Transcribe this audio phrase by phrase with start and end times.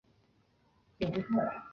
[0.99, 1.51] 曾铣人。